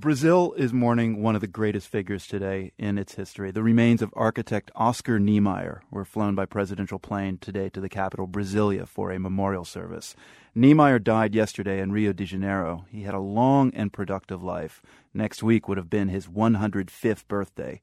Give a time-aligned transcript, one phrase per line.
[0.00, 3.50] Brazil is mourning one of the greatest figures today in its history.
[3.50, 8.26] The remains of architect Oscar Niemeyer were flown by presidential plane today to the capital,
[8.26, 10.16] Brasilia, for a memorial service.
[10.54, 12.86] Niemeyer died yesterday in Rio de Janeiro.
[12.90, 14.80] He had a long and productive life.
[15.12, 17.82] Next week would have been his 105th birthday.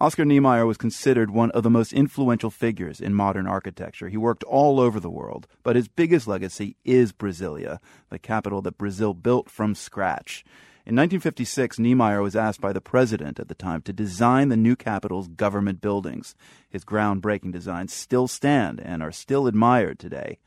[0.00, 4.08] Oscar Niemeyer was considered one of the most influential figures in modern architecture.
[4.08, 7.78] He worked all over the world, but his biggest legacy is Brasilia,
[8.10, 10.44] the capital that Brazil built from scratch.
[10.86, 14.76] In 1956, Niemeyer was asked by the president at the time to design the new
[14.76, 16.34] capital's government buildings.
[16.68, 20.38] His groundbreaking designs still stand and are still admired today.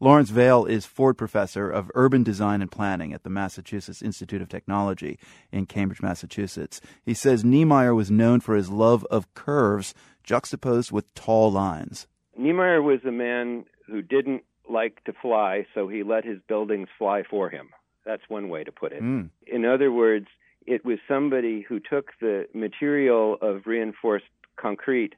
[0.00, 4.48] Lawrence Vale is Ford Professor of Urban Design and Planning at the Massachusetts Institute of
[4.48, 5.20] Technology
[5.52, 6.80] in Cambridge, Massachusetts.
[7.04, 9.94] He says Niemeyer was known for his love of curves
[10.24, 12.08] juxtaposed with tall lines.
[12.36, 17.22] Niemeyer was a man who didn't like to fly, so he let his buildings fly
[17.22, 17.68] for him.
[18.06, 19.02] That's one way to put it.
[19.02, 19.30] Mm.
[19.46, 20.26] In other words,
[20.66, 24.24] it was somebody who took the material of reinforced
[24.56, 25.14] concrete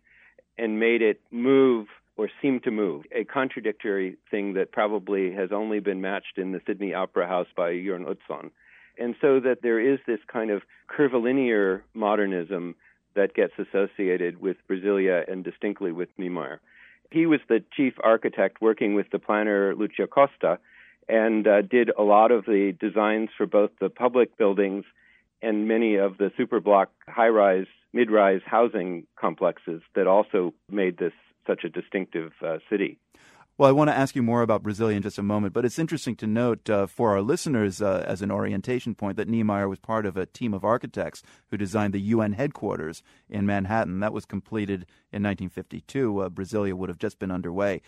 [0.57, 5.79] and made it move or seem to move, a contradictory thing that probably has only
[5.79, 8.51] been matched in the Sydney Opera House by Jørn Utzon.
[8.99, 12.75] And so that there is this kind of curvilinear modernism
[13.15, 16.61] that gets associated with Brasilia and distinctly with Niemeyer.
[17.12, 20.59] He was the chief architect working with the planner Lucio Costa,
[21.09, 24.84] and uh, did a lot of the designs for both the public buildings
[25.41, 31.12] and many of the superblock high-rise, mid-rise housing complexes that also made this
[31.47, 32.98] such a distinctive uh, city.
[33.59, 35.81] Well, I want to ask you more about Brasilia in just a moment, but it's
[35.81, 39.81] interesting to note uh, for our listeners uh, as an orientation point that Niemeyer was
[39.81, 43.98] part of a team of architects who designed the UN headquarters in Manhattan.
[43.98, 46.20] That was completed in 1952.
[46.20, 47.83] Uh, Brasilia would have just been underway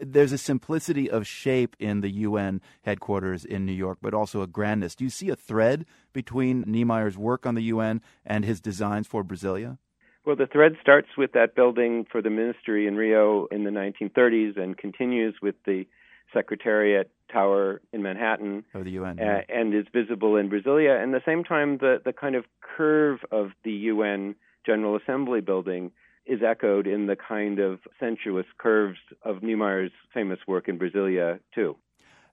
[0.00, 4.46] there's a simplicity of shape in the UN headquarters in New York, but also a
[4.46, 4.94] grandness.
[4.94, 9.24] Do you see a thread between Niemeyer's work on the UN and his designs for
[9.24, 9.78] Brasilia?
[10.24, 14.58] Well, the thread starts with that building for the ministry in Rio in the 1930s
[14.58, 15.86] and continues with the
[16.34, 19.40] Secretariat Tower in Manhattan of the UN, uh, yeah.
[19.48, 21.02] and is visible in Brasilia.
[21.02, 24.34] And at the same time, the, the kind of curve of the UN
[24.66, 25.92] General Assembly building
[26.28, 31.76] is echoed in the kind of sensuous curves of Niemeyer's famous work in Brasilia, too.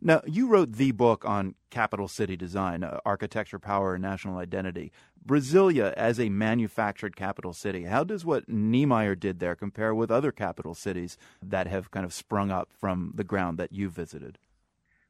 [0.02, 4.92] Now, you wrote the book on capital city design, uh, architecture, power, and national identity.
[5.26, 10.32] Brasilia as a manufactured capital city, how does what Niemeyer did there compare with other
[10.32, 14.38] capital cities that have kind of sprung up from the ground that you visited?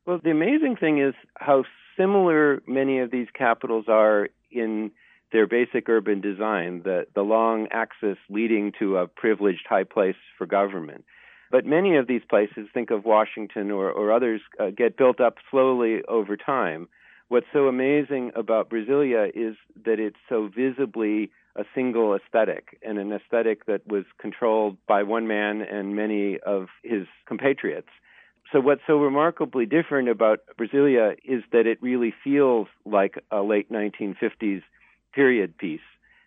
[0.05, 1.63] Well, the amazing thing is how
[1.97, 4.91] similar many of these capitals are in
[5.35, 10.47] their basic urban design, the, the long axis leading to a privileged high place for
[10.47, 11.03] government.
[11.51, 15.35] But many of these places, think of Washington or, or others, uh, get built up
[15.51, 16.87] slowly over time.
[17.27, 23.11] What's so amazing about Brasilia is that it's so visibly a single aesthetic and an
[23.11, 27.89] aesthetic that was controlled by one man and many of his compatriots.
[28.53, 33.69] So what's so remarkably different about Brasilia is that it really feels like a late
[33.69, 34.61] 1950s
[35.15, 35.79] period piece,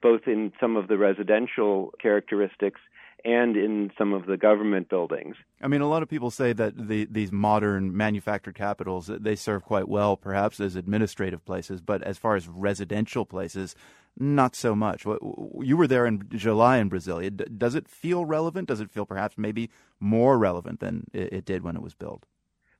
[0.03, 2.81] both in some of the residential characteristics
[3.25, 5.37] and in some of the government buildings.
[5.61, 9.65] I mean, a lot of people say that the, these modern manufactured capitals they serve
[9.65, 13.75] quite well, perhaps as administrative places, but as far as residential places,
[14.17, 15.05] not so much.
[15.05, 17.21] You were there in July in Brazil.
[17.57, 18.69] Does it feel relevant?
[18.69, 19.71] Does it feel perhaps maybe
[20.01, 22.25] more relevant than it did when it was built?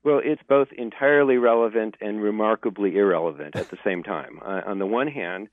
[0.03, 4.39] Well, it's both entirely relevant and remarkably irrelevant at the same time.
[4.41, 5.49] Uh, on the one hand,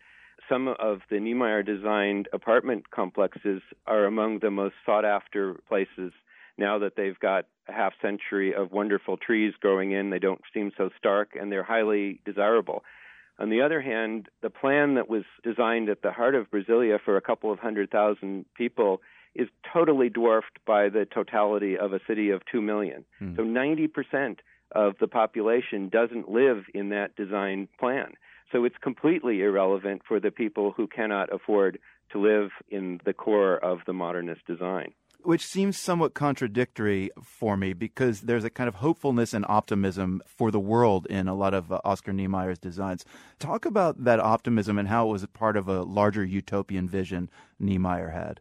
[0.48, 6.12] some of the Niemeyer designed apartment complexes are among the most sought after places
[6.58, 10.10] now that they've got a half century of wonderful trees growing in.
[10.10, 12.84] They don't seem so stark and they're highly desirable.
[13.38, 17.16] On the other hand, the plan that was designed at the heart of Brasilia for
[17.16, 19.02] a couple of hundred thousand people
[19.34, 23.04] is totally dwarfed by the totality of a city of 2 million.
[23.18, 23.36] Hmm.
[23.36, 24.38] So 90%
[24.72, 28.14] of the population doesn't live in that design plan.
[28.52, 31.78] So it's completely irrelevant for the people who cannot afford
[32.12, 34.92] to live in the core of the modernist design.
[35.22, 40.52] Which seems somewhat contradictory for me because there's a kind of hopefulness and optimism for
[40.52, 43.04] the world in a lot of uh, Oscar Niemeyer's designs.
[43.40, 47.28] Talk about that optimism and how it was part of a larger utopian vision
[47.58, 48.40] Niemeyer had.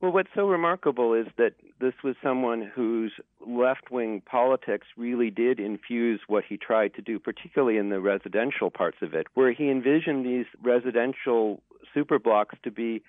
[0.00, 3.12] Well, what's so remarkable is that this was someone whose
[3.46, 8.70] left wing politics really did infuse what he tried to do, particularly in the residential
[8.70, 11.62] parts of it, where he envisioned these residential
[11.94, 13.02] superblocks to be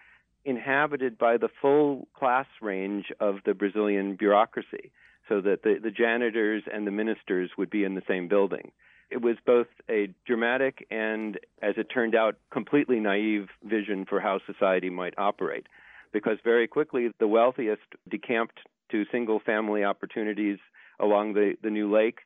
[0.46, 4.92] inhabited by the full class range of the Brazilian bureaucracy,
[5.28, 8.72] so that the, the janitors and the ministers would be in the same building.
[9.10, 14.40] It was both a dramatic and, as it turned out, completely naive vision for how
[14.46, 15.68] society might operate.
[16.14, 18.60] Because very quickly, the wealthiest decamped
[18.92, 20.58] to single family opportunities
[21.00, 22.20] along the, the new lake,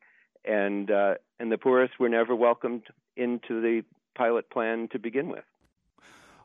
[0.46, 2.84] and, uh, and the poorest were never welcomed
[3.18, 3.84] into the
[4.16, 5.44] pilot plan to begin with.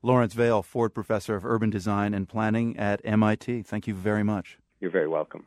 [0.03, 3.63] Lawrence Vale, Ford Professor of Urban Design and Planning at MIT.
[3.63, 4.59] Thank you very much.
[4.81, 5.47] You're very welcome.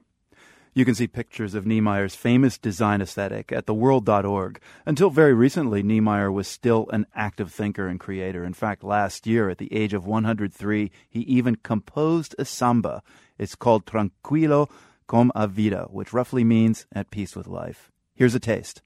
[0.74, 4.62] You can see pictures of Niemeyer's famous design aesthetic at theworld.org.
[4.86, 8.44] Until very recently, Niemeyer was still an active thinker and creator.
[8.44, 13.02] In fact, last year, at the age of 103, he even composed a samba.
[13.38, 14.70] It's called Tranquilo
[15.08, 17.92] com a vida, which roughly means at peace with life.
[18.14, 18.82] Here's a taste.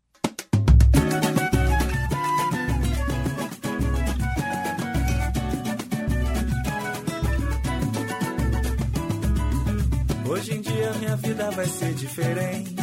[10.96, 12.76] Minha vida vai ser diferente.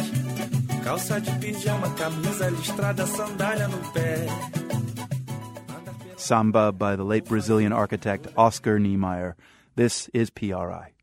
[0.83, 4.27] Calça de pijama, camisa listrada, sandália no pé.
[6.17, 9.35] Samba by the late Brazilian architect Oscar Niemeyer.
[9.75, 10.93] This is PRI.